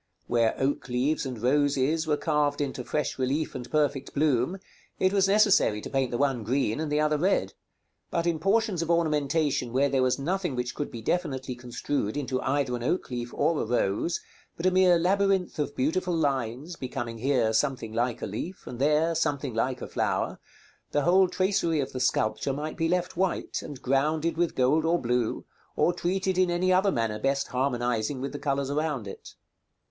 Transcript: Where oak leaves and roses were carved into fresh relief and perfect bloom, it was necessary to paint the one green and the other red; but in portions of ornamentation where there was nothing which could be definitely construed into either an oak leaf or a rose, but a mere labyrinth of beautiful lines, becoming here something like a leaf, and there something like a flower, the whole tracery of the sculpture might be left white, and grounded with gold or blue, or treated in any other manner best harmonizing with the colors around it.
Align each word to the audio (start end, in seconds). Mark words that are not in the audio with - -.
Where 0.25 0.55
oak 0.59 0.89
leaves 0.89 1.27
and 1.27 1.39
roses 1.39 2.07
were 2.07 2.17
carved 2.17 2.59
into 2.59 2.83
fresh 2.83 3.19
relief 3.19 3.53
and 3.53 3.69
perfect 3.69 4.15
bloom, 4.15 4.57
it 4.97 5.13
was 5.13 5.27
necessary 5.27 5.79
to 5.79 5.91
paint 5.91 6.09
the 6.09 6.17
one 6.17 6.43
green 6.43 6.79
and 6.79 6.91
the 6.91 6.99
other 6.99 7.19
red; 7.19 7.53
but 8.09 8.25
in 8.25 8.39
portions 8.39 8.81
of 8.81 8.89
ornamentation 8.89 9.71
where 9.71 9.89
there 9.89 10.01
was 10.01 10.17
nothing 10.17 10.55
which 10.55 10.73
could 10.73 10.89
be 10.89 11.03
definitely 11.03 11.53
construed 11.53 12.17
into 12.17 12.41
either 12.41 12.75
an 12.75 12.81
oak 12.81 13.11
leaf 13.11 13.31
or 13.31 13.61
a 13.61 13.63
rose, 13.63 14.19
but 14.57 14.65
a 14.65 14.71
mere 14.71 14.97
labyrinth 14.97 15.59
of 15.59 15.75
beautiful 15.75 16.15
lines, 16.15 16.75
becoming 16.77 17.19
here 17.19 17.53
something 17.53 17.93
like 17.93 18.23
a 18.23 18.25
leaf, 18.25 18.65
and 18.65 18.79
there 18.79 19.13
something 19.13 19.53
like 19.53 19.83
a 19.83 19.87
flower, 19.87 20.39
the 20.93 21.03
whole 21.03 21.27
tracery 21.27 21.79
of 21.79 21.93
the 21.93 21.99
sculpture 21.99 22.53
might 22.53 22.75
be 22.75 22.89
left 22.89 23.15
white, 23.15 23.61
and 23.61 23.83
grounded 23.83 24.35
with 24.35 24.55
gold 24.55 24.83
or 24.83 24.97
blue, 24.99 25.45
or 25.75 25.93
treated 25.93 26.39
in 26.39 26.49
any 26.49 26.73
other 26.73 26.91
manner 26.91 27.19
best 27.19 27.49
harmonizing 27.49 28.19
with 28.19 28.31
the 28.31 28.39
colors 28.39 28.71
around 28.71 29.07
it. 29.07 29.35